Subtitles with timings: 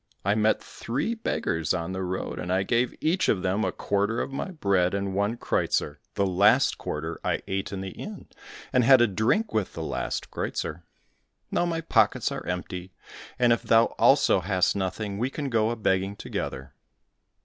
[0.25, 4.19] I met three beggars on the road, and I gave each of them a quarter
[4.19, 5.99] of my bread, and one kreuzer.
[6.15, 8.27] The last quarter I ate in the inn,
[8.73, 10.81] and had a drink with the last kreuzer.
[11.51, 12.95] Now my pockets are empty,
[13.37, 16.73] and if thou also hast nothing we can go a begging together."